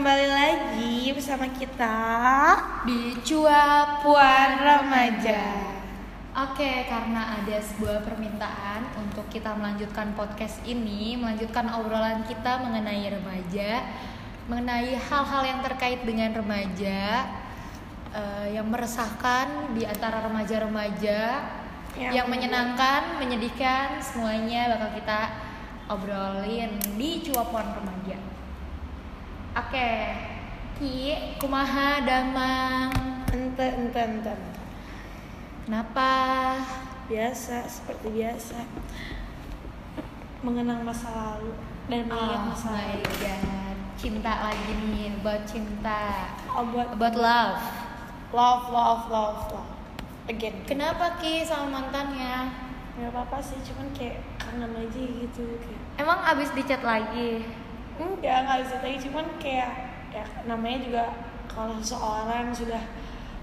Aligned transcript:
kembali 0.00 0.28
lagi 0.32 1.12
bersama 1.12 1.44
kita 1.52 1.92
di 2.88 3.20
cuap 3.20 4.00
Puan 4.00 4.56
Remaja. 4.56 5.44
Oke, 6.40 6.88
karena 6.88 7.36
ada 7.36 7.60
sebuah 7.60 8.08
permintaan 8.08 8.96
untuk 8.96 9.28
kita 9.28 9.52
melanjutkan 9.52 10.16
podcast 10.16 10.56
ini, 10.64 11.20
melanjutkan 11.20 11.68
obrolan 11.76 12.24
kita 12.24 12.64
mengenai 12.64 13.12
remaja, 13.12 13.92
mengenai 14.48 14.96
hal-hal 14.96 15.42
yang 15.44 15.60
terkait 15.60 16.00
dengan 16.08 16.32
remaja 16.32 17.28
eh, 18.16 18.56
yang 18.56 18.72
meresahkan 18.72 19.76
di 19.76 19.84
antara 19.84 20.24
remaja-remaja, 20.24 21.20
Yang- 22.00 22.14
yang 22.16 22.26
menyenangkan, 22.32 23.20
menyedihkan, 23.20 24.00
semuanya 24.00 24.80
bakal 24.80 24.96
kita 24.96 25.20
obrolin 25.92 26.80
di 26.96 27.20
cuapuan 27.20 27.68
remaja. 27.76 28.29
Oke, 29.50 29.90
Ki, 30.78 31.34
kumaha 31.42 32.06
damang. 32.06 32.94
Ente, 33.34 33.66
ente, 33.66 33.98
ente. 33.98 34.34
Kenapa? 35.66 36.10
Biasa, 37.10 37.66
seperti 37.66 38.14
biasa. 38.14 38.62
Mengenang 40.46 40.86
masa 40.86 41.10
lalu 41.10 41.52
dan 41.90 42.06
mengingat 42.06 42.40
Oh 42.40 42.48
masa 42.54 42.70
lalu. 42.78 43.02
cinta 43.98 44.32
lagi 44.48 44.72
nih, 44.88 45.18
about 45.18 45.42
cinta, 45.44 46.30
Oh, 46.54 46.64
buat 46.70 46.94
about 46.94 47.12
love. 47.18 47.60
love, 48.30 48.64
love, 48.70 49.02
love, 49.10 49.40
love. 49.50 49.70
Again. 50.30 50.62
Kenapa 50.64 51.18
Ki 51.18 51.42
sama 51.42 51.82
mantannya? 51.82 52.54
Gak 52.96 53.10
apa-apa 53.10 53.42
sih, 53.42 53.58
cuman 53.66 53.90
kayak 53.90 54.22
kangen 54.38 54.70
aja 54.72 55.02
gitu. 55.02 55.58
Kayak. 55.58 55.82
Emang 55.98 56.22
abis 56.22 56.54
dicat 56.54 56.80
lagi? 56.80 57.44
Enggak, 58.00 58.38
nggak 58.48 58.58
bisa 58.64 58.76
tadi 58.80 58.96
cuman 58.96 59.26
kayak 59.36 59.70
ya 60.10 60.24
namanya 60.48 60.78
juga 60.80 61.04
kalau 61.44 61.76
seseorang 61.76 62.48
sudah 62.50 62.80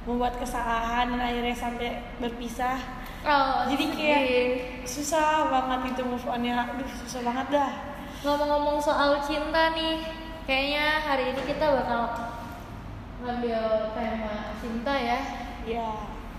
membuat 0.09 0.39
kesalahan 0.41 1.13
dan 1.13 1.21
akhirnya 1.21 1.55
sampai 1.55 1.89
berpisah 2.17 2.79
Oh, 3.27 3.67
jadi 3.67 3.91
kayak 3.91 4.23
susah 4.87 5.51
banget 5.51 5.91
itu 5.91 6.05
move 6.07 6.23
onnya. 6.31 6.63
Aduh 6.63 6.87
susah 6.87 7.27
banget 7.27 7.59
dah. 7.59 7.71
Ngomong-ngomong 8.23 8.79
soal 8.79 9.19
cinta 9.19 9.75
nih, 9.75 9.99
kayaknya 10.47 11.03
hari 11.03 11.35
ini 11.35 11.41
kita 11.43 11.65
bakal 11.65 12.07
ngambil 13.19 13.91
tema 13.91 14.55
cinta 14.63 14.93
ya. 14.95 15.19
ya 15.67 15.87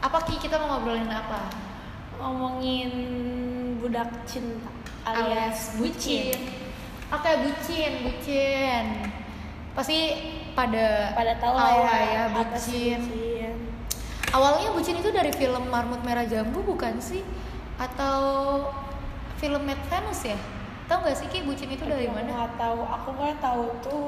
Apa 0.00 0.22
Ki? 0.25 0.41
Kita 0.41 0.56
mau 0.64 0.80
ngobrolin 0.80 1.12
apa? 1.12 1.69
ngomongin 2.19 2.91
budak 3.78 4.10
cinta 4.27 4.66
alias 5.06 5.78
bucin 5.78 6.34
Oke, 7.09 7.31
bucin, 7.41 7.92
bucin. 8.05 8.84
Pasti 9.73 9.98
pada 10.53 11.15
pada 11.15 11.33
tahu 11.39 11.55
lah 11.55 11.70
ya, 11.73 11.97
ya 12.05 12.23
bucin. 12.31 13.00
bucin 13.00 13.53
Awalnya 14.28 14.77
bucin 14.77 14.97
itu 14.97 15.09
dari 15.09 15.33
film 15.33 15.65
Marmut 15.67 16.05
Merah 16.05 16.28
Jambu 16.28 16.61
bukan 16.62 17.00
sih? 17.00 17.25
Atau 17.81 18.20
film 19.39 19.65
Mad 19.65 19.81
Venus 19.89 20.20
ya? 20.23 20.37
Tahu 20.84 20.98
gak 21.03 21.17
sih 21.17 21.28
Ki 21.28 21.41
bucin 21.42 21.69
itu 21.69 21.84
dari 21.84 22.09
mana? 22.09 22.28
nggak 22.28 22.53
tahu 22.56 22.81
aku 22.83 23.09
nggak 23.15 23.41
tahu 23.41 23.62
tuh 23.78 24.05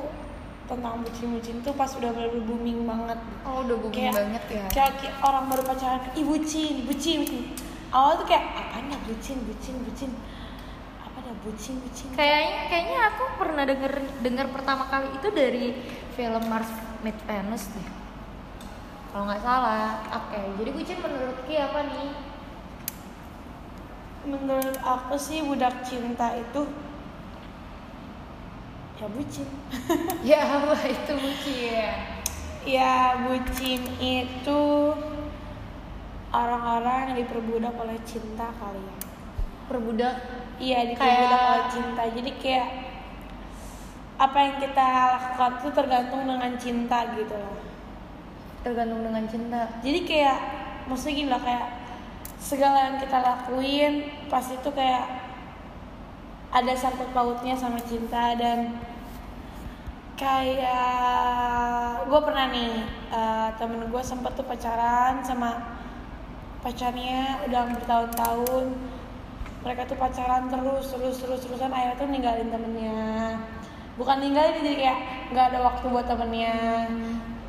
tentang 0.65 1.03
bucin-bucin 1.03 1.61
tuh 1.61 1.75
pas 1.75 1.91
udah 1.91 2.09
baru 2.09 2.41
booming 2.41 2.85
banget 2.85 3.19
Oh, 3.43 3.65
udah 3.65 3.77
booming 3.77 4.07
Kayak- 4.07 4.17
banget 4.17 4.45
ya. 4.47 4.65
kayak 4.71 4.93
kayak 4.97 5.15
orang 5.21 5.45
baru 5.49 5.63
pacaran 5.67 6.01
ih 6.15 6.23
bucin 6.23 6.75
bucin 6.87 7.17
bucin 7.21 7.43
awal 7.91 8.15
tuh 8.15 8.25
kayak 8.25 8.45
apa 8.55 8.79
dah 8.87 9.01
bucin 9.03 9.37
bucin 9.43 9.75
bucin 9.83 10.11
apa 11.31 11.47
bucin 11.47 11.79
bucin 11.79 12.11
Kayaknya 12.19 12.59
kayaknya 12.67 12.99
aku 13.15 13.25
pernah 13.39 13.63
denger 13.63 13.93
denger 14.19 14.47
pertama 14.51 14.91
kali 14.91 15.15
itu 15.15 15.29
dari 15.31 15.79
film 16.19 16.43
Mars 16.51 16.67
Mad 17.07 17.15
Venus 17.23 17.71
deh. 17.71 17.89
Kalau 19.15 19.31
nggak 19.31 19.43
salah. 19.47 20.03
Oke, 20.11 20.43
jadi 20.59 20.71
bucin 20.75 20.99
menurut 20.99 21.39
Ki 21.47 21.55
apa 21.55 21.87
nih? 21.87 22.31
menurut 24.21 24.77
aku 24.85 25.17
sih 25.17 25.41
budak 25.41 25.81
cinta 25.81 26.37
itu 26.37 26.69
ya 29.01 29.07
bucin 29.09 29.49
ya 30.29 30.41
apa 30.45 30.77
itu 30.85 31.13
bucin? 31.17 31.89
ya 32.69 33.17
bucin 33.25 33.81
itu 33.97 34.93
orang-orang 36.29 37.17
yang 37.17 37.25
diperbudak 37.25 37.73
oleh 37.81 37.97
cinta 38.05 38.53
kali 38.61 38.77
ya 38.77 38.97
Perbudak 39.71 40.19
iya 40.61 40.85
diperbudak 40.85 41.25
Kayak- 41.25 41.49
oleh 41.49 41.67
cinta 41.73 42.03
jadi 42.13 42.31
kayak 42.37 42.69
apa 44.21 44.37
yang 44.37 44.57
kita 44.61 44.89
lakukan 45.17 45.53
tuh 45.65 45.73
tergantung 45.73 46.23
dengan 46.29 46.53
cinta 46.61 47.09
gitu 47.17 47.33
loh. 47.33 47.57
Tergantung 48.61 49.01
dengan 49.01 49.25
cinta. 49.25 49.81
jadi 49.81 50.05
kayak 50.05 50.39
maksudnya 50.85 51.17
gini 51.17 51.31
lah 51.33 51.41
kayak 51.41 51.65
segala 52.37 52.79
yang 52.93 52.97
kita 53.01 53.17
lakuin 53.17 53.93
pasti 54.29 54.61
tuh 54.61 54.77
kayak 54.77 55.09
ada 56.53 56.73
sangkut 56.77 57.09
pautnya 57.17 57.57
sama 57.57 57.81
cinta. 57.81 58.37
Dan 58.37 58.77
kayak 60.21 62.05
gue 62.05 62.21
pernah 62.21 62.53
nih 62.53 62.85
eh, 63.09 63.49
temen 63.57 63.89
gue 63.89 64.03
sempet 64.05 64.37
tuh 64.37 64.45
pacaran 64.45 65.25
sama 65.25 65.81
pacarnya 66.61 67.49
udah 67.49 67.59
hampir 67.65 67.85
tahun-tahun 67.89 68.67
mereka 69.61 69.85
tuh 69.85 69.99
pacaran 70.01 70.49
terus 70.49 70.89
terus 70.89 71.17
terus 71.21 71.41
terusan 71.45 71.69
akhirnya 71.69 72.01
tuh 72.01 72.09
ninggalin 72.09 72.49
temennya. 72.49 73.01
Bukan 74.01 74.17
ninggalin 74.25 74.65
jadi 74.65 74.77
kayak 74.81 74.99
nggak 75.33 75.47
ada 75.53 75.59
waktu 75.61 75.85
buat 75.93 76.07
temennya. 76.09 76.57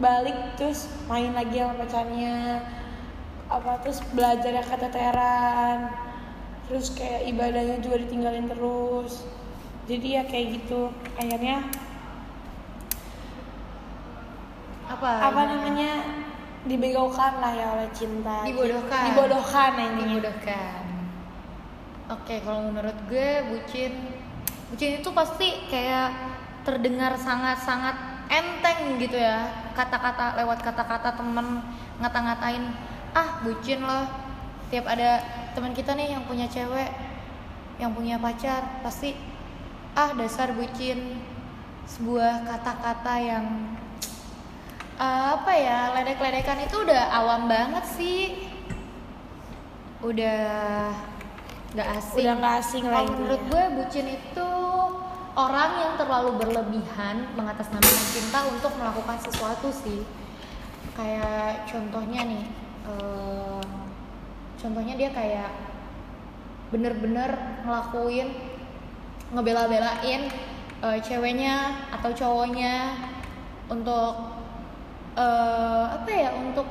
Balik 0.04 0.60
terus 0.60 0.92
main 1.08 1.32
lagi 1.32 1.64
sama 1.64 1.80
pacarnya. 1.80 2.66
Apa 3.48 3.80
terus 3.80 4.04
belajar 4.12 4.52
yang 4.52 4.68
keteteran. 4.68 5.78
Terus 6.68 6.92
kayak 6.96 7.32
ibadahnya 7.32 7.80
juga 7.80 8.04
ditinggalin 8.04 8.48
terus. 8.52 9.24
Jadi 9.88 10.08
ya 10.20 10.24
kayak 10.28 10.60
gitu. 10.60 10.92
Akhirnya 11.16 11.64
Apa? 14.92 15.32
apa 15.32 15.42
namanya? 15.48 15.92
dibegokan 16.62 17.42
lah 17.42 17.54
ya 17.58 17.68
oleh 17.74 17.90
cinta. 17.90 18.46
Dibodohkan. 18.46 19.04
dibodohkan 19.10 19.72
intinya 19.82 20.06
Memudahkan. 20.14 20.81
Oke, 22.12 22.44
kalau 22.44 22.68
menurut 22.68 22.98
gue 23.08 23.40
bucin 23.48 23.96
bucin 24.68 25.00
itu 25.00 25.10
pasti 25.16 25.64
kayak 25.72 26.12
terdengar 26.68 27.16
sangat-sangat 27.16 28.28
enteng 28.28 29.00
gitu 29.00 29.16
ya. 29.16 29.48
Kata-kata 29.72 30.36
lewat 30.36 30.60
kata-kata 30.60 31.16
temen 31.16 31.64
ngata-ngatain, 32.04 32.68
"Ah, 33.16 33.40
bucin 33.48 33.80
loh." 33.80 34.12
Tiap 34.68 34.92
ada 34.92 35.24
teman 35.56 35.72
kita 35.72 35.96
nih 35.96 36.12
yang 36.20 36.28
punya 36.28 36.52
cewek, 36.52 36.92
yang 37.80 37.96
punya 37.96 38.20
pacar, 38.20 38.84
pasti 38.84 39.16
ah 39.96 40.12
dasar 40.12 40.52
bucin. 40.52 41.16
Sebuah 41.88 42.44
kata-kata 42.44 43.14
yang 43.24 43.46
apa 45.00 45.52
ya, 45.56 45.96
ledek-ledekan 45.96 46.60
itu 46.68 46.76
udah 46.76 47.08
awam 47.24 47.48
banget 47.48 47.86
sih 47.88 48.52
udah 50.02 50.90
nggak 51.72 51.88
asing. 51.98 52.24
Udah 52.24 52.36
nggak 52.40 52.56
asing 52.60 52.84
lah 52.84 53.00
Kalau 53.04 53.12
menurut 53.16 53.42
gue 53.48 53.64
bucin 53.80 54.08
itu 54.12 54.50
orang 55.40 55.72
yang 55.80 55.94
terlalu 55.96 56.32
berlebihan 56.36 57.32
mengatasnamakan 57.40 58.06
cinta 58.12 58.40
untuk 58.52 58.72
melakukan 58.76 59.18
sesuatu 59.24 59.72
sih. 59.72 60.04
Kayak 60.92 61.72
contohnya 61.72 62.28
nih, 62.28 62.46
eh, 62.92 63.64
contohnya 64.60 64.94
dia 65.00 65.10
kayak 65.16 65.52
bener-bener 66.72 67.32
ngelakuin 67.64 68.36
ngebela-belain 69.32 70.28
eh, 70.84 71.00
ceweknya 71.00 71.88
atau 71.96 72.12
cowoknya 72.12 73.00
untuk 73.72 74.36
eh, 75.16 75.86
apa 75.96 76.12
ya 76.12 76.36
untuk 76.36 76.68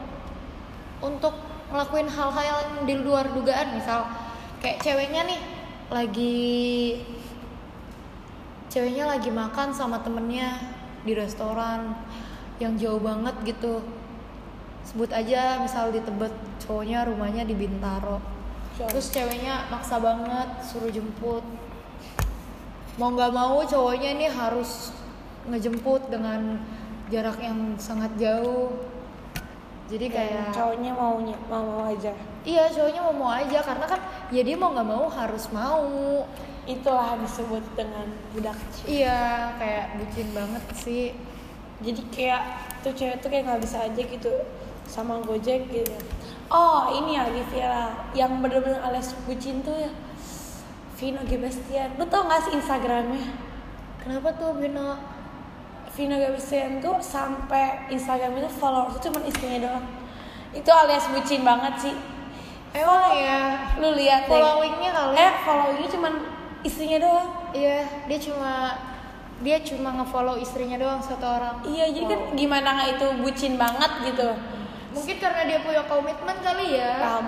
untuk 1.01 1.33
ngelakuin 1.73 2.13
hal-hal 2.13 2.45
yang 2.45 2.85
di 2.85 2.95
luar 3.01 3.33
dugaan 3.33 3.73
misal 3.73 4.05
kayak 4.61 4.79
ceweknya 4.85 5.25
nih 5.25 5.41
lagi 5.89 6.47
ceweknya 8.71 9.09
lagi 9.09 9.33
makan 9.33 9.75
sama 9.75 10.05
temennya 10.05 10.61
di 11.03 11.17
restoran 11.17 11.97
yang 12.61 12.77
jauh 12.77 13.01
banget 13.01 13.35
gitu. 13.43 13.81
Sebut 14.85 15.11
aja 15.11 15.59
misal 15.65 15.91
di 15.91 16.01
Tebet 16.05 16.33
cowoknya 16.63 17.09
rumahnya 17.09 17.49
di 17.49 17.57
Bintaro. 17.57 18.21
Terus 18.77 19.11
ceweknya 19.11 19.69
maksa 19.73 19.97
banget 19.99 20.49
suruh 20.65 20.93
jemput. 20.93 21.43
Mau 23.01 23.11
nggak 23.17 23.33
mau 23.33 23.65
cowoknya 23.65 24.13
ini 24.13 24.29
harus 24.29 24.93
ngejemput 25.49 26.13
dengan 26.13 26.61
jarak 27.09 27.41
yang 27.41 27.75
sangat 27.81 28.13
jauh 28.21 28.77
jadi 29.91 30.07
kayak 30.07 30.55
cowoknya 30.55 30.95
maunya 30.95 31.35
mau 31.51 31.67
mau 31.67 31.83
aja. 31.91 32.15
Iya 32.47 32.71
cowoknya 32.71 33.01
mau 33.11 33.15
mau 33.27 33.31
aja. 33.35 33.59
Karena 33.59 33.85
kan 33.91 34.01
ya 34.31 34.47
dia 34.47 34.55
mau 34.55 34.71
nggak 34.71 34.87
mau 34.87 35.11
harus 35.11 35.51
mau. 35.51 36.23
Itulah 36.71 37.19
disebut 37.19 37.65
dengan 37.75 38.07
budak 38.31 38.55
cinta 38.71 38.87
iya 38.87 39.51
kayak 39.59 39.99
bucin 39.99 40.29
banget 40.31 40.65
sih. 40.79 41.07
Jadi 41.83 42.03
kayak 42.15 42.43
tuh 42.87 42.95
cewek 42.95 43.19
tuh 43.19 43.29
kayak 43.35 43.51
nggak 43.51 43.63
bisa 43.67 43.91
aja 43.91 44.03
gitu 44.07 44.33
sama 44.87 45.19
gojek 45.27 45.67
gitu. 45.75 45.99
Oh 46.51 46.91
ini 46.95 47.19
ya 47.19 47.27
lagi 47.27 47.43
viral 47.51 47.91
yang 48.15 48.39
bener-bener 48.39 48.79
alias 48.83 49.15
bucin 49.27 49.63
tuh 49.67 49.75
ya 49.75 49.91
Vino 51.01 51.25
Gebastian. 51.25 51.97
Lu 51.97 52.05
tau 52.07 52.29
gak 52.29 52.45
sih 52.45 52.53
instagramnya? 52.59 53.25
Kenapa 54.05 54.37
tuh 54.37 54.53
Bino 54.53 55.01
Vino 55.91 56.17
Gebastian 56.17 56.79
tuh 56.79 56.97
sampai 57.03 57.91
instagram 57.91 58.39
itu 58.39 58.51
followers 58.57 58.95
tuh 58.99 59.11
cuma 59.11 59.27
istrinya 59.27 59.59
doang. 59.67 59.87
Itu 60.55 60.71
alias 60.71 61.07
bucin 61.11 61.43
banget 61.43 61.75
sih. 61.91 61.95
Emang 62.71 63.11
ya? 63.19 63.75
lu 63.83 63.99
lihat 63.99 64.31
deh. 64.31 64.39
followingnya 64.39 64.91
kali. 64.95 65.15
Eh 65.19 65.33
followingnya 65.43 65.89
cuma 65.91 66.09
istrinya 66.63 66.99
doang. 67.03 67.29
Iya 67.51 67.79
dia 68.07 68.19
cuma 68.23 68.53
dia 69.41 69.57
cuma 69.65 69.89
ngefollow 69.99 70.37
istrinya 70.39 70.79
doang 70.79 71.03
satu 71.03 71.27
orang. 71.27 71.57
Iya 71.67 71.91
jadi 71.91 72.07
kan 72.07 72.21
gimana 72.39 72.69
nggak 72.79 72.89
itu 72.95 73.07
bucin 73.27 73.55
banget 73.59 73.91
gitu? 74.07 74.29
Mungkin 74.95 75.17
karena 75.19 75.43
dia 75.47 75.59
punya 75.67 75.83
komitmen 75.91 76.37
kali 76.39 76.67
ya. 76.79 76.93
Paham. 77.03 77.27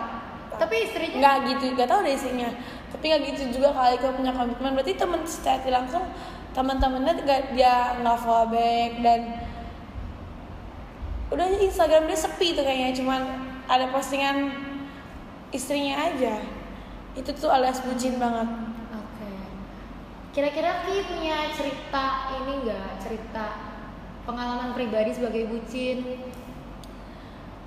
tapi 0.52 0.74
istrinya? 0.86 1.18
Nggak 1.18 1.36
gitu 1.50 1.64
nggak 1.74 1.88
tahu 1.90 2.00
deh 2.06 2.14
isinya 2.14 2.50
tapi 2.92 3.08
nggak 3.08 3.22
gitu 3.34 3.58
juga 3.58 3.74
kali 3.74 3.98
kalau 3.98 4.14
punya 4.14 4.30
komitmen. 4.30 4.70
Berarti 4.78 4.94
temen 4.94 5.26
secara 5.26 5.66
langsung 5.82 6.06
teman-temannya 6.52 7.24
nggak 7.24 7.42
dia 7.56 7.96
nggak 8.00 8.18
follow 8.20 8.52
back 8.52 9.00
dan 9.00 9.20
udah 11.32 11.48
Instagram 11.64 12.04
dia 12.04 12.18
sepi 12.20 12.52
tuh 12.52 12.60
kayaknya 12.60 12.92
cuman 12.92 13.20
ada 13.64 13.88
postingan 13.88 14.52
istrinya 15.52 16.12
aja. 16.12 16.40
Itu 17.16 17.32
tuh 17.36 17.52
alias 17.52 17.84
bucin 17.84 18.16
banget. 18.16 18.48
Oke. 18.92 19.28
Kira-kira 20.32 20.84
Ki 20.88 21.04
punya 21.08 21.52
cerita 21.52 22.32
ini 22.40 22.64
enggak 22.64 23.00
cerita 23.00 23.46
pengalaman 24.24 24.72
pribadi 24.76 25.12
sebagai 25.12 25.48
bucin? 25.48 26.20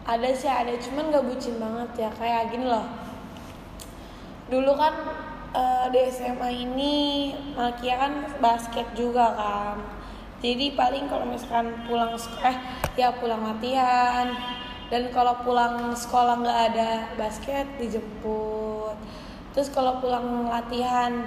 Ada 0.05 0.29
sih 0.33 0.49
ada. 0.49 0.73
Cuman 0.77 1.13
nggak 1.13 1.25
bucin 1.25 1.61
banget 1.61 2.05
ya. 2.05 2.09
Kayak 2.13 2.53
gini 2.53 2.65
loh. 2.69 2.85
Dulu 4.49 4.77
kan 4.77 4.93
eh, 5.55 5.85
di 5.93 5.99
SMA 6.11 6.49
ini 6.51 6.95
Malkia 7.55 7.95
kan 7.95 8.13
basket 8.43 8.87
juga 8.91 9.31
kan. 9.33 9.77
Jadi 10.43 10.75
paling 10.75 11.07
kalau 11.07 11.25
misalkan 11.25 11.87
pulang 11.87 12.13
sek- 12.19 12.43
eh 12.43 12.57
ya 12.99 13.15
pulang 13.15 13.41
latihan. 13.41 14.35
Dan 14.91 15.09
kalau 15.09 15.41
pulang 15.41 15.95
sekolah 15.97 16.45
nggak 16.45 16.59
ada 16.75 16.89
basket 17.17 17.65
dijemput. 17.81 18.93
Terus 19.55 19.71
kalau 19.73 19.97
pulang 20.03 20.45
latihan 20.45 21.25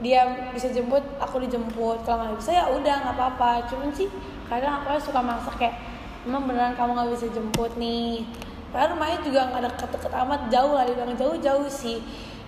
dia 0.00 0.24
bisa 0.54 0.70
jemput 0.72 1.02
aku 1.20 1.42
dijemput. 1.44 2.06
Kalau 2.06 2.24
nggak 2.24 2.38
bisa 2.40 2.50
ya 2.54 2.64
udah 2.70 2.96
nggak 3.04 3.16
apa-apa. 3.18 3.68
Cuman 3.68 3.92
sih 3.92 4.08
kadang 4.48 4.80
aku 4.80 4.96
suka 5.02 5.20
maksa 5.20 5.52
kayak 5.58 5.76
emang 6.24 6.46
beneran 6.48 6.72
kamu 6.78 6.96
nggak 6.96 7.10
bisa 7.18 7.26
jemput 7.34 7.74
nih? 7.76 8.24
Padahal 8.72 8.96
rumahnya 8.96 9.18
juga 9.20 9.40
nggak 9.52 9.62
deket-deket 9.68 10.12
amat 10.16 10.40
jauh 10.48 10.72
lah 10.72 10.88
dibilang 10.88 11.12
jauh-jauh 11.12 11.68
sih 11.68 12.00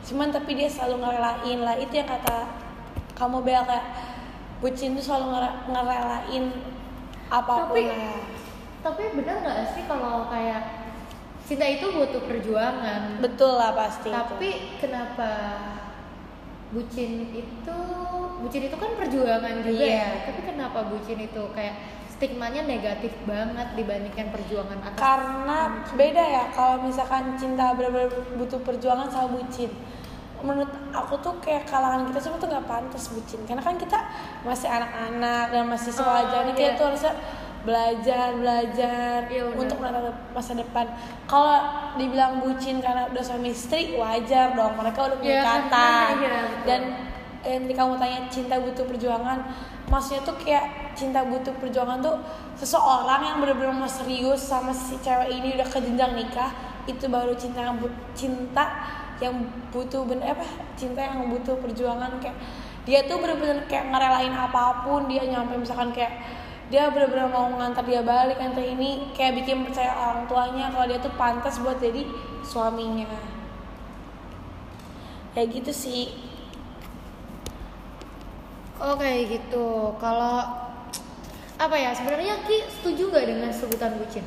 cuman 0.05 0.29
tapi 0.29 0.51
dia 0.55 0.69
selalu 0.69 1.01
ngerelain 1.01 1.59
lah 1.61 1.77
itu 1.77 1.95
yang 1.95 2.06
kata 2.06 2.45
kamu 3.15 3.41
bel 3.41 3.62
kayak 3.65 3.87
bucin 4.59 4.93
tuh 4.93 5.03
selalu 5.03 5.27
ngere- 5.33 5.59
ngerelain 5.67 6.45
apa 7.27 7.55
pun 7.65 7.73
Tapi- 7.73 7.89
lah 7.89 8.21
tapi 8.81 9.03
benar 9.15 9.37
nggak 9.41 9.59
sih 9.73 9.85
kalau 9.85 10.29
kayak 10.29 10.62
cinta 11.43 11.65
itu 11.65 11.87
butuh 11.89 12.21
perjuangan 12.23 13.17
betul 13.19 13.56
lah 13.56 13.73
pasti 13.73 14.09
itu. 14.09 14.15
tapi 14.15 14.49
kenapa 14.77 15.31
bucin 16.69 17.11
itu 17.31 17.77
bucin 18.41 18.62
itu 18.62 18.77
kan 18.77 18.91
perjuangan 18.95 19.55
juga 19.62 19.85
Iya. 19.85 19.95
ya 19.95 20.09
tapi 20.27 20.41
kenapa 20.43 20.79
bucin 20.85 21.19
itu 21.19 21.43
kayak 21.53 21.77
stigmanya 22.15 22.63
negatif 22.63 23.11
banget 23.27 23.75
dibandingkan 23.75 24.31
perjuangan 24.31 24.79
atas. 24.87 24.99
Karena 24.99 25.59
beda 25.99 26.23
ya 26.23 26.45
kalau 26.55 26.87
misalkan 26.87 27.35
cinta 27.35 27.75
benar-benar 27.75 28.15
butuh 28.39 28.63
perjuangan 28.63 29.11
sama 29.11 29.35
bucin. 29.35 29.75
Menurut 30.45 30.71
aku 30.95 31.19
tuh 31.19 31.35
kayak 31.43 31.67
kalangan 31.67 32.07
kita 32.07 32.21
semua 32.23 32.39
tuh 32.39 32.49
nggak 32.53 32.69
pantas 32.71 33.11
bucin. 33.11 33.43
Karena 33.43 33.65
kan 33.65 33.75
kita 33.75 33.99
masih 34.47 34.69
anak-anak 34.71 35.45
dan 35.51 35.65
masih 35.67 35.91
Oh, 35.91 35.99
sewajarnya 36.05 36.55
kita 36.55 36.71
iya. 36.71 36.79
tuh 36.79 36.87
harusnya 36.93 37.15
belajar 37.65 38.29
belajar 38.37 39.17
Iya, 39.33 39.45
untuk 39.57 39.81
menatap 39.81 40.15
masa 40.37 40.53
depan. 40.53 40.85
Kalau 41.25 41.57
dibilang 41.97 42.45
bucin 42.45 42.79
karena 42.79 43.09
udah 43.09 43.25
suami 43.25 43.51
istri 43.51 43.97
wajar 43.97 44.53
dong. 44.53 44.77
Mereka 44.77 45.01
udah 45.01 45.17
punya 45.19 45.41
kan? 45.41 45.65
ikatan 45.67 46.13
Iya, 46.21 46.39
dan 46.69 46.81
yang 47.45 47.65
kamu 47.69 48.01
tanya 48.01 48.21
cinta 48.33 48.57
butuh 48.57 48.89
perjuangan 48.89 49.45
maksudnya 49.93 50.25
tuh 50.25 50.33
kayak 50.41 50.65
cinta 50.94 51.26
butuh 51.26 51.52
perjuangan 51.58 52.00
tuh 52.00 52.17
seseorang 52.56 53.20
yang 53.23 53.37
benar-benar 53.43 53.75
mau 53.75 53.91
serius 53.91 54.41
sama 54.46 54.70
si 54.70 54.96
cewek 55.02 55.29
ini 55.31 55.58
udah 55.58 55.67
ke 55.67 55.79
jenjang 55.82 56.14
nikah 56.14 56.50
itu 56.87 57.05
baru 57.11 57.35
cinta 57.35 57.61
yang 57.61 57.76
cinta 58.14 58.64
yang 59.23 59.35
butuh 59.70 60.02
bener 60.05 60.35
apa 60.35 60.46
cinta 60.75 61.00
yang 61.02 61.26
butuh 61.31 61.58
perjuangan. 61.58 62.19
Kayak 62.19 62.37
dia 62.85 63.00
tuh 63.08 63.17
bener-bener 63.23 63.64
kayak 63.64 63.88
ngerelain 63.88 64.35
apa 64.35 64.85
pun 64.85 65.08
dia 65.08 65.25
nyampe 65.25 65.56
misalkan 65.56 65.94
kayak 65.94 66.12
dia 66.69 66.88
bener-bener 66.88 67.29
mau 67.29 67.49
ngantar 67.52 67.85
dia 67.85 68.00
balik 68.00 68.41
ngantar 68.41 68.64
ini 68.64 69.12
kayak 69.12 69.41
bikin 69.41 69.69
percaya 69.69 69.93
orang 69.93 70.25
tuanya 70.25 70.73
kalau 70.73 70.87
dia 70.88 70.99
tuh 71.00 71.12
pantas 71.17 71.61
buat 71.61 71.76
jadi 71.81 72.05
suaminya. 72.44 73.08
Kayak 75.32 75.61
gitu 75.61 75.73
sih. 75.73 76.05
Oh 78.82 78.99
kayak 78.99 79.41
gitu. 79.41 79.94
Kalau 80.02 80.44
apa 81.65 81.77
ya 81.81 81.91
sebenarnya 81.97 82.45
Ki 82.45 82.61
setuju 82.69 83.09
nggak 83.09 83.25
dengan 83.25 83.49
sebutan 83.49 83.97
bucin? 83.97 84.25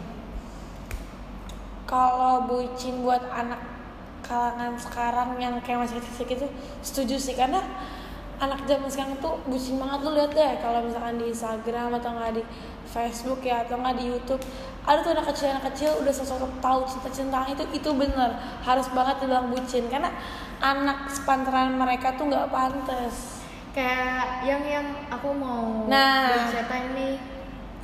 Kalau 1.85 2.49
bucin 2.49 3.05
buat 3.05 3.21
anak 3.29 3.61
kalangan 4.25 4.73
sekarang 4.75 5.37
yang 5.37 5.55
kayak 5.61 5.85
masih 5.85 6.01
kecil 6.01 6.25
gitu 6.25 6.47
setuju 6.81 7.15
sih. 7.21 7.37
Karena 7.37 7.61
anak 8.41 8.65
zaman 8.65 8.89
sekarang 8.89 9.21
tuh 9.21 9.37
bucin 9.45 9.77
banget. 9.77 10.01
Lu 10.01 10.17
lihat 10.17 10.33
deh 10.33 10.53
kalau 10.65 10.81
misalkan 10.81 11.21
di 11.21 11.29
Instagram 11.29 11.93
atau 12.01 12.09
nggak 12.17 12.41
di 12.41 12.43
Facebook 12.89 13.45
ya 13.45 13.61
atau 13.61 13.77
nggak 13.77 13.95
di 14.01 14.05
YouTube 14.09 14.41
ada 14.87 15.03
tuh 15.03 15.11
anak 15.13 15.27
kecil 15.29 15.51
anak 15.51 15.67
kecil 15.75 15.91
udah 15.99 16.13
sosok 16.15 16.47
tahu 16.57 16.89
cinta-cintaan 16.89 17.53
itu 17.53 17.63
itu 17.69 17.89
bener. 17.93 18.33
Harus 18.65 18.89
banget 18.97 19.21
dibilang 19.21 19.53
bucin. 19.53 19.85
Karena 19.93 20.09
anak 20.57 21.05
sepantaran 21.13 21.77
mereka 21.77 22.17
tuh 22.17 22.33
nggak 22.33 22.49
pantas 22.49 23.36
kayak 23.77 24.41
yang 24.41 24.65
yang 24.65 24.87
aku 25.13 25.29
mau 25.37 25.85
Nah. 25.85 26.49
ceritain 26.49 26.97
nih 26.97 27.21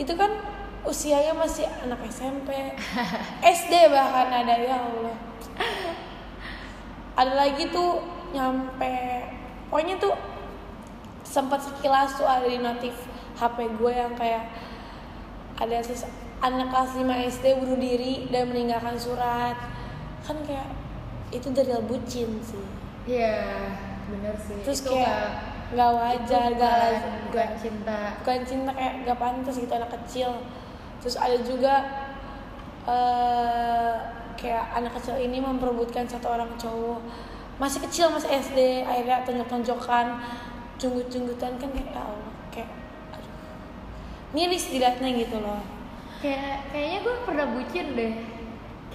itu 0.01 0.09
kan 0.17 0.41
usianya 0.81 1.37
masih 1.37 1.69
anak 1.85 2.01
SMP 2.09 2.49
SD 3.45 3.73
bahkan 3.93 4.33
ada 4.33 4.57
ya 4.57 4.81
Allah. 4.81 5.15
Ada 7.13 7.33
lagi 7.45 7.69
tuh 7.69 8.01
nyampe 8.33 9.21
pokoknya 9.69 10.01
tuh 10.01 10.17
sempat 11.21 11.61
sekilas 11.61 12.17
tuh 12.17 12.25
ada 12.25 12.49
di 12.49 12.57
notif 12.57 12.93
HP 13.37 13.77
gue 13.77 13.93
yang 13.93 14.17
kayak 14.17 14.49
ada 15.61 15.77
ses 15.85 16.09
anak 16.41 16.73
kelas 16.73 16.97
5 16.97 17.05
SD 17.37 17.45
bunuh 17.61 17.77
diri 17.77 18.33
dan 18.33 18.49
meninggalkan 18.49 18.97
surat. 18.97 19.53
Kan 20.25 20.41
kayak 20.41 20.73
itu 21.29 21.53
dari 21.53 21.69
bucin 21.85 22.41
sih. 22.41 22.65
Iya, 23.05 23.77
bener 24.09 24.33
sih. 24.41 24.57
terus 24.65 24.81
Itu 24.81 24.89
kayak 24.97 25.52
nggak 25.71 25.91
wajar 25.95 26.49
itu 26.51 26.59
gak 26.59 26.75
bukan, 26.75 26.91
lazim, 26.91 27.13
bukan 27.31 27.49
cinta. 27.55 27.99
bukan 28.19 28.39
cinta 28.43 28.71
kayak 28.75 28.93
gak 29.07 29.17
pantas 29.19 29.55
gitu 29.55 29.73
anak 29.73 29.91
kecil 30.01 30.31
terus 30.99 31.15
ada 31.15 31.37
juga 31.39 31.73
eh 32.83 33.93
kayak 34.35 34.65
anak 34.75 34.91
kecil 34.99 35.15
ini 35.15 35.39
memperebutkan 35.39 36.03
satu 36.03 36.27
orang 36.35 36.51
cowok 36.59 36.99
masih 37.61 37.79
kecil 37.87 38.11
masih 38.11 38.27
SD 38.33 38.83
akhirnya 38.83 39.23
tonjok-tonjokan 39.23 40.19
junggut-junggutan 40.81 41.55
kan 41.61 41.69
kayak 41.71 41.95
ya 41.95 42.01
Allah 42.01 42.33
kayak 42.51 42.71
aduh 43.15 43.33
miris 44.35 44.67
dilihatnya 44.73 45.09
gitu 45.15 45.39
loh 45.39 45.61
Kayak 46.23 46.71
kayaknya 46.71 46.97
gue 47.03 47.15
pernah 47.27 47.45
bucin 47.51 47.87
deh. 47.99 48.13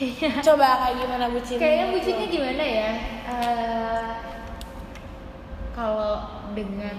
Kayaknya 0.01 0.41
coba 0.41 0.67
kayak 0.81 0.95
gimana 0.97 1.27
bucin 1.29 1.57
kayaknya 1.61 1.87
bucinnya 1.93 2.27
gimana 2.33 2.65
ya? 2.65 2.91
Eh, 3.29 4.09
kalau 5.77 6.38
dengan 6.53 6.97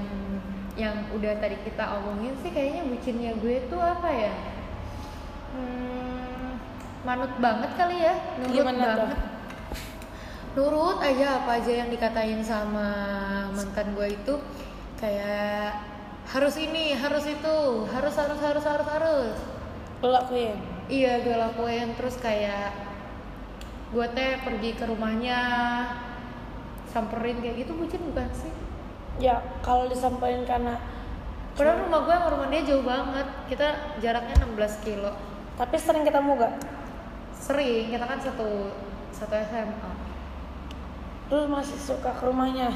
yang 0.79 1.11
udah 1.11 1.37
tadi 1.43 1.59
kita 1.67 1.99
omongin 1.99 2.33
sih 2.39 2.51
kayaknya 2.55 2.87
bucinnya 2.87 3.31
gue 3.41 3.67
tuh 3.67 3.81
apa 3.81 4.09
ya? 4.09 4.33
Hmm, 5.51 6.55
manut 7.03 7.33
banget 7.41 7.71
kali 7.75 7.97
ya, 7.99 8.15
nurut 8.39 8.53
Gimana 8.55 8.79
tuh? 8.79 8.87
banget. 8.87 9.19
Nurut 10.55 10.97
aja 11.03 11.27
apa 11.43 11.51
aja 11.61 11.71
yang 11.85 11.89
dikatain 11.93 12.41
sama 12.41 12.89
mantan 13.53 13.93
gue 13.93 14.07
itu 14.13 14.33
kayak 14.97 15.77
harus 16.29 16.55
ini, 16.61 16.93
harus 16.93 17.25
itu, 17.25 17.57
harus 17.89 18.15
harus 18.15 18.39
harus 18.39 18.63
harus 18.63 18.87
harus. 18.87 19.37
lakuin 19.99 20.55
Iya 20.89 21.21
gue 21.21 21.35
lakuin 21.37 21.93
terus 21.93 22.17
kayak 22.17 22.73
gue 23.93 24.07
teh 24.17 24.41
pergi 24.41 24.73
ke 24.73 24.89
rumahnya 24.89 25.39
samperin 26.89 27.37
kayak 27.43 27.61
gitu 27.61 27.77
bucin 27.77 28.01
bukan 28.09 28.29
sih? 28.33 28.53
Ya 29.19 29.43
kalau 29.59 29.85
disampaikan 29.91 30.47
karena 30.47 30.79
padahal 31.53 31.83
rumah 31.83 31.99
gue 32.07 32.15
sama 32.15 32.27
rumah 32.31 32.47
dia 32.47 32.61
jauh 32.63 32.85
banget. 32.87 33.27
Kita 33.51 33.67
jaraknya 33.99 34.35
16 34.47 34.85
kilo. 34.87 35.11
Tapi 35.59 35.75
sering 35.75 36.07
ketemu 36.07 36.39
gak 36.39 36.55
sering 37.39 37.91
kita 37.91 38.03
kan 38.03 38.19
satu 38.19 38.71
satu 39.15 39.33
SMA 39.47 39.91
lu 41.29 41.45
masih 41.45 41.77
suka 41.77 42.09
ke 42.09 42.25
rumahnya? 42.25 42.73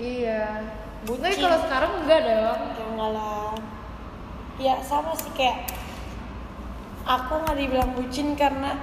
Iya. 0.00 0.64
Bucin. 1.04 1.20
tapi 1.20 1.36
kalau 1.36 1.58
sekarang 1.68 1.92
enggak 2.00 2.20
dong. 2.24 2.60
Enggak 2.96 3.10
lah. 3.12 3.52
Ya 4.56 4.80
sama 4.80 5.12
sih 5.12 5.28
kayak 5.36 5.68
aku 7.04 7.32
nggak 7.44 7.56
dibilang 7.56 7.92
bucin 7.92 8.32
karena 8.36 8.76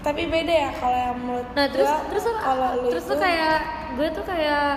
tapi 0.00 0.30
beda 0.30 0.54
ya 0.54 0.70
kalau 0.78 0.94
yang 0.94 1.18
menurut 1.20 1.48
nah 1.52 1.66
terus 1.68 1.90
gua, 1.90 2.06
terus 2.08 2.24
kalau 2.38 2.68
lu 2.80 2.88
terus 2.88 3.04
tuh 3.04 3.18
kayak 3.18 3.58
gue 3.98 4.08
tuh 4.14 4.24
kayak 4.24 4.70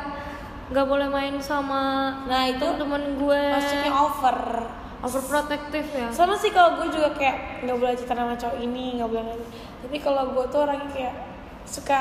nggak 0.71 0.87
boleh 0.87 1.07
main 1.11 1.35
sama 1.43 1.83
nah 2.31 2.47
itu 2.47 2.63
temen 2.63 3.19
gue. 3.19 3.43
maksudnya 3.51 3.91
over. 3.91 4.39
Overprotective 5.01 5.89
ya. 5.97 6.07
Sama 6.13 6.37
sih 6.37 6.53
kalau 6.53 6.77
gue 6.77 6.93
juga 6.93 7.09
kayak 7.17 7.65
nggak 7.65 7.73
boleh 7.73 7.97
cerita 7.97 8.13
sama 8.13 8.37
cowok 8.37 8.57
ini 8.61 9.01
nggak 9.01 9.09
boleh 9.09 9.33
ini. 9.33 9.45
tapi 9.81 9.97
kalau 9.97 10.23
gue 10.31 10.45
tuh 10.47 10.61
orangnya 10.61 10.89
kayak 10.93 11.15
suka 11.65 11.99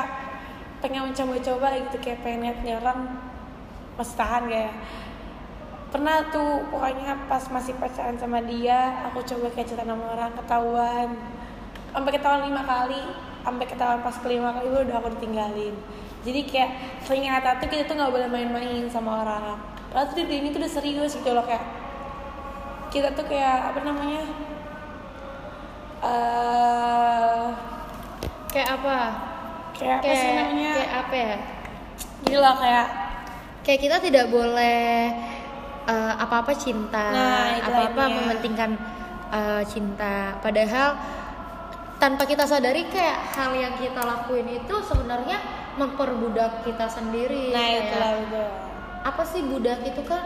pengen 0.85 1.09
mencoba-coba 1.09 1.81
gitu 1.81 1.97
kayak 1.97 2.21
pengen 2.21 2.41
lihat 2.45 2.59
nih 2.61 2.77
orang 2.77 3.21
masih 3.97 4.17
tahan 4.17 4.45
ya 4.53 4.69
pernah 5.91 6.29
tuh 6.31 6.65
pokoknya 6.71 7.27
pas 7.27 7.43
masih 7.50 7.75
pacaran 7.81 8.15
sama 8.21 8.39
dia 8.45 9.03
aku 9.11 9.25
coba 9.27 9.50
kayak 9.50 9.67
cerita 9.67 9.83
sama 9.83 10.05
orang 10.15 10.31
ketahuan. 10.37 11.09
Sampai 11.91 12.12
ketahuan 12.15 12.47
lima 12.47 12.62
kali 12.62 13.03
sampai 13.41 13.65
ketahuan 13.65 14.00
pas 14.05 14.17
kelima 14.21 14.53
kali 14.53 14.69
udah 14.69 14.97
aku 15.00 15.09
ditinggalin 15.17 15.75
jadi 16.21 16.41
kayak 16.45 16.71
sering 17.00 17.25
kata 17.25 17.59
tuh 17.59 17.69
kita 17.69 17.89
tuh 17.89 17.97
nggak 17.97 18.12
boleh 18.12 18.29
main-main 18.29 18.85
sama 18.89 19.25
orang. 19.25 19.57
Lalu 19.91 20.07
tuh 20.12 20.25
dia 20.29 20.37
ini 20.39 20.49
tuh 20.53 20.61
udah 20.61 20.73
serius 20.73 21.17
gitu 21.17 21.31
loh 21.33 21.43
kayak 21.43 21.65
kita 22.91 23.15
tuh 23.15 23.25
kayak 23.25 23.73
apa 23.73 23.81
namanya 23.83 24.23
eh 26.00 27.45
kayak 28.50 28.69
apa? 28.81 28.97
Kayak 29.77 29.97
apa 30.03 30.12
sih 30.12 30.31
namanya? 30.35 30.73
kayak 30.77 30.93
apa 31.05 31.15
ya? 31.17 31.35
Gini 32.21 32.37
loh 32.37 32.55
kayak 32.57 32.87
kayak 33.65 33.81
kita 33.81 33.97
tidak 34.00 34.27
boleh 34.29 35.12
eh, 35.87 36.12
apa-apa 36.17 36.53
cinta 36.57 37.07
Nah, 37.12 37.61
apa-apa 37.65 38.03
lainnya. 38.09 38.17
mementingkan 38.25 38.71
eh, 39.33 39.62
cinta. 39.69 40.37
Padahal 40.41 40.97
tanpa 42.00 42.25
kita 42.25 42.49
sadari 42.49 42.89
kayak 42.89 43.37
hal 43.37 43.53
yang 43.53 43.77
kita 43.77 44.00
lakuin 44.00 44.49
itu 44.49 44.75
sebenarnya 44.85 45.37
memperbudak 45.77 46.65
kita 46.65 46.87
sendiri 46.87 47.50
nah 47.53 47.62
Kayak, 47.62 47.83
itu 47.83 47.97
lah 47.97 48.12
udah. 48.27 48.49
apa 49.07 49.23
sih 49.23 49.43
budak 49.45 49.81
itu 49.83 50.03
kan 50.05 50.23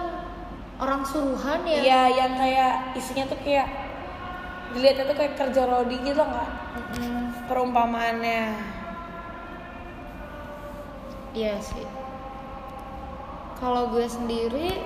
orang 0.74 1.06
suruhan 1.06 1.62
ya? 1.62 1.78
Iya 1.80 2.02
yang 2.10 2.32
kayak 2.34 2.74
isinya 2.98 3.24
tuh 3.28 3.38
kayak 3.40 3.68
dilihatnya 4.74 5.04
tuh 5.06 5.16
kayak 5.16 5.34
kerja 5.38 5.62
rodi 5.64 5.96
gitu 6.02 6.18
nggak 6.18 6.50
Mm-mm. 6.98 7.46
perumpamaannya. 7.46 8.44
Iya 11.34 11.54
sih. 11.58 11.86
Kalau 13.58 13.90
gue 13.90 14.06
sendiri 14.06 14.82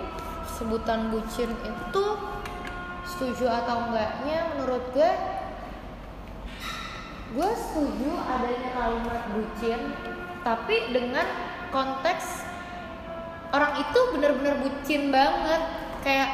sebutan 0.48 1.08
bucin 1.08 1.48
itu 1.52 2.04
setuju 3.08 3.48
atau 3.48 3.88
enggaknya 3.88 4.38
menurut 4.52 4.84
gue 4.92 5.12
gue 7.28 7.50
setuju 7.52 8.10
adanya 8.24 8.68
kalimat 8.72 9.22
bucin 9.32 9.80
tapi 10.48 10.96
dengan 10.96 11.28
konteks 11.68 12.48
orang 13.52 13.84
itu 13.84 13.98
benar-benar 14.16 14.56
bucin 14.64 15.12
banget. 15.12 15.62
Kayak 16.00 16.30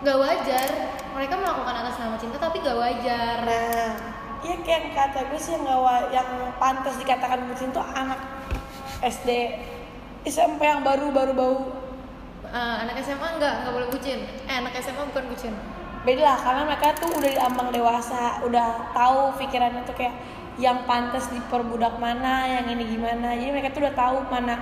gak 0.00 0.16
wajar. 0.16 0.68
Mereka 1.12 1.34
melakukan 1.36 1.74
atas 1.84 2.00
nama 2.00 2.16
cinta 2.16 2.40
tapi 2.40 2.64
gak 2.64 2.78
wajar. 2.78 3.36
Nah 3.44 3.92
iya 4.42 4.56
kayak 4.64 4.96
kata 4.96 5.28
gue 5.28 5.38
sih 5.38 5.54
yang 5.54 5.68
wa- 5.68 6.08
yang 6.08 6.56
pantas 6.56 6.96
dikatakan 6.96 7.46
bucin 7.46 7.70
tuh 7.70 7.84
anak 7.84 8.18
SD 9.04 9.60
SMP 10.24 10.64
yang 10.64 10.80
baru 10.80 11.12
baru 11.12 11.32
bau. 11.36 11.56
Eh, 12.52 12.76
anak 12.84 12.96
SMA 13.00 13.38
enggak 13.38 13.64
nggak 13.64 13.72
boleh 13.76 13.88
bucin. 13.92 14.24
Eh 14.48 14.56
anak 14.56 14.72
SMA 14.80 15.04
bukan 15.12 15.24
bucin. 15.28 15.52
Beda 16.02 16.34
lah 16.34 16.38
karena 16.40 16.62
mereka 16.66 16.96
tuh 16.98 17.12
udah 17.14 17.30
diambang 17.30 17.70
dewasa 17.70 18.42
udah 18.42 18.90
tahu 18.90 19.38
pikirannya 19.38 19.86
tuh 19.86 19.94
kayak 19.94 20.16
yang 20.60 20.84
pantas 20.84 21.32
diperbudak 21.32 21.96
mana 21.96 22.44
yang 22.44 22.68
ini 22.68 22.84
gimana. 22.92 23.32
Jadi 23.32 23.50
mereka 23.52 23.72
tuh 23.72 23.88
udah 23.88 23.96
tahu 23.96 24.16
mana 24.28 24.54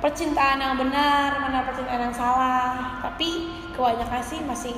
percintaan 0.00 0.58
yang 0.58 0.74
benar 0.80 1.38
mana 1.38 1.62
percintaan 1.66 2.10
yang 2.10 2.16
salah. 2.16 2.98
Tapi 3.04 3.46
kebanyakan 3.76 4.22
sih 4.24 4.40
masih 4.42 4.74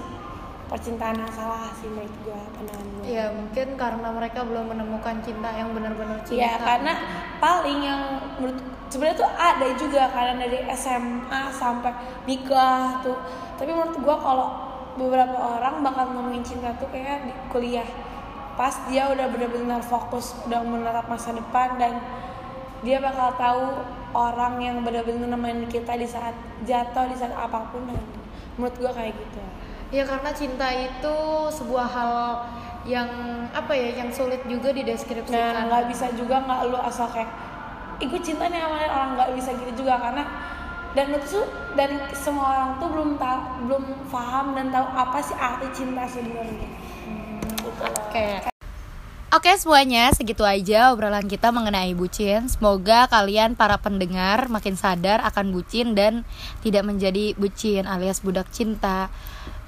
percintaan 0.69 1.21
yang 1.21 1.33
salah 1.33 1.69
sih 1.77 1.89
menurut 1.89 2.13
gua 2.25 2.41
pandangan 2.57 2.87
gua 2.97 3.05
Ya 3.05 3.25
mungkin 3.33 3.67
karena 3.77 4.09
mereka 4.09 4.41
belum 4.41 4.73
menemukan 4.73 5.21
cinta 5.21 5.53
yang 5.53 5.69
benar-benar 5.77 6.25
cinta. 6.25 6.49
ya 6.49 6.57
karena 6.61 6.93
paling 7.37 7.79
yang 7.85 8.01
menurut 8.41 8.57
sebenarnya 8.89 9.21
tuh 9.21 9.31
ada 9.37 9.69
juga 9.77 10.03
karena 10.09 10.35
dari 10.41 10.65
SMA 10.73 11.43
sampai 11.53 11.93
nikah 12.25 13.05
tuh. 13.05 13.17
Tapi 13.61 13.69
menurut 13.69 13.97
gua 14.01 14.17
kalau 14.17 14.49
beberapa 14.97 15.37
orang 15.37 15.81
bakal 15.81 16.13
nemuin 16.13 16.45
cinta 16.45 16.73
tuh 16.77 16.89
kayak 16.93 17.25
di 17.25 17.33
kuliah 17.49 17.85
pas 18.57 18.75
dia 18.89 19.09
udah 19.09 19.27
benar-benar 19.33 19.81
fokus 19.81 20.37
udah 20.47 20.61
menatap 20.65 21.09
masa 21.09 21.33
depan 21.33 21.77
dan 21.81 21.99
dia 22.83 22.99
bakal 22.99 23.31
tahu 23.39 23.65
orang 24.13 24.61
yang 24.61 24.77
benar-benar 24.85 25.31
nemenin 25.31 25.69
kita 25.71 25.97
di 25.97 26.05
saat 26.05 26.37
jatuh 26.69 27.09
di 27.09 27.17
saat 27.17 27.33
apa 27.33 27.73
pun 27.73 27.87
dan 27.89 28.03
menurut 28.61 28.75
gua 28.77 28.93
kayak 28.93 29.17
gitu 29.17 29.41
Ya 29.93 30.09
karena 30.09 30.33
cinta 30.33 30.73
itu 30.73 31.17
sebuah 31.53 31.85
hal 31.85 32.13
yang 32.89 33.09
apa 33.53 33.77
ya 33.77 34.01
yang 34.01 34.09
sulit 34.09 34.41
juga 34.49 34.73
Nah, 34.73 34.77
dideskripsikan. 34.81 35.69
nggak 35.69 35.85
bisa 35.93 36.09
juga 36.17 36.41
nggak 36.49 36.61
lu 36.73 36.81
asal 36.81 37.13
kayak, 37.13 37.29
gue 38.01 38.21
cinta 38.25 38.49
nih 38.49 38.57
sama 38.57 38.81
dia." 38.81 38.89
orang 38.89 39.11
nggak 39.21 39.31
bisa 39.37 39.51
gitu 39.53 39.85
juga 39.85 40.01
karena 40.01 40.25
dan 40.97 41.13
itu 41.13 41.27
tuh 41.29 41.47
dan 41.77 42.09
semua 42.17 42.45
orang 42.57 42.71
tuh 42.81 42.89
belum 42.89 43.11
tahu 43.21 43.41
belum 43.69 43.85
paham 44.09 44.57
dan 44.57 44.73
tahu 44.73 44.87
apa 44.97 45.19
sih 45.21 45.37
arti 45.37 45.69
cinta 45.77 46.09
sebenarnya. 46.09 46.69
Oke. 47.83 48.53
Oke 49.33 49.49
semuanya, 49.57 50.13
segitu 50.13 50.45
aja 50.45 50.93
obrolan 50.93 51.25
kita 51.25 51.49
mengenai 51.49 51.97
bucin. 51.97 52.53
Semoga 52.53 53.09
kalian 53.09 53.57
para 53.57 53.81
pendengar 53.81 54.53
makin 54.53 54.77
sadar 54.77 55.25
akan 55.25 55.57
bucin 55.57 55.97
dan 55.97 56.21
tidak 56.61 56.85
menjadi 56.85 57.33
bucin 57.41 57.89
alias 57.89 58.21
budak 58.21 58.53
cinta. 58.53 59.09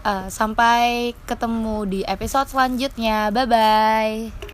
Eh, 0.04 0.28
sampai 0.28 1.16
ketemu 1.25 1.88
di 1.88 2.00
episode 2.04 2.52
selanjutnya. 2.52 3.33
Bye 3.33 3.49
bye. 3.49 4.37